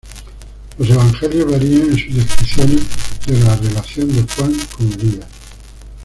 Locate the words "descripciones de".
2.15-3.37